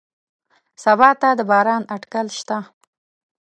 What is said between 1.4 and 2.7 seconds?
باران اټکل شته